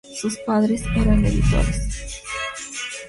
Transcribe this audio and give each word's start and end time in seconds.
Sus 0.15 0.35
padres 0.39 0.81
eran 0.97 1.23
editores. 1.23 2.23